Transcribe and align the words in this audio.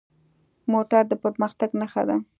موټر 0.71 1.03
د 1.07 1.13
پرمختګ 1.23 1.69
نښه 1.79 2.03
ده. 2.09 2.17